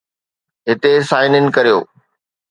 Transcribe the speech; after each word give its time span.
هتي 0.69 0.91
sign 1.09 1.33
in 1.39 1.45
ڪريو 1.55 1.79